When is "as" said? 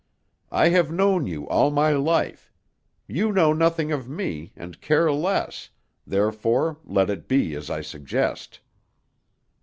7.53-7.69